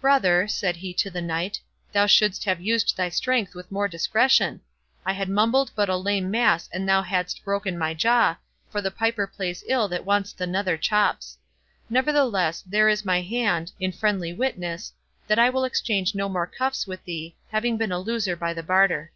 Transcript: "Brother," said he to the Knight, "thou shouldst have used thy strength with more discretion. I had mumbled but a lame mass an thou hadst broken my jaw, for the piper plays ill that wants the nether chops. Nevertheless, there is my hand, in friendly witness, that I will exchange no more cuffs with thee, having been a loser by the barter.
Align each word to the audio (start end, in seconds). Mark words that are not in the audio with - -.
"Brother," 0.00 0.48
said 0.48 0.74
he 0.78 0.92
to 0.94 1.08
the 1.08 1.20
Knight, 1.22 1.60
"thou 1.92 2.06
shouldst 2.06 2.42
have 2.46 2.60
used 2.60 2.96
thy 2.96 3.08
strength 3.08 3.54
with 3.54 3.70
more 3.70 3.86
discretion. 3.86 4.60
I 5.06 5.12
had 5.12 5.28
mumbled 5.28 5.70
but 5.76 5.88
a 5.88 5.96
lame 5.96 6.32
mass 6.32 6.68
an 6.72 6.84
thou 6.84 7.02
hadst 7.02 7.44
broken 7.44 7.78
my 7.78 7.94
jaw, 7.94 8.38
for 8.70 8.82
the 8.82 8.90
piper 8.90 9.28
plays 9.28 9.62
ill 9.68 9.86
that 9.86 10.04
wants 10.04 10.32
the 10.32 10.48
nether 10.48 10.76
chops. 10.76 11.38
Nevertheless, 11.88 12.64
there 12.66 12.88
is 12.88 13.04
my 13.04 13.20
hand, 13.22 13.70
in 13.78 13.92
friendly 13.92 14.32
witness, 14.32 14.92
that 15.28 15.38
I 15.38 15.48
will 15.48 15.62
exchange 15.62 16.12
no 16.12 16.28
more 16.28 16.48
cuffs 16.48 16.88
with 16.88 17.04
thee, 17.04 17.36
having 17.52 17.76
been 17.76 17.92
a 17.92 18.00
loser 18.00 18.34
by 18.34 18.52
the 18.52 18.64
barter. 18.64 19.12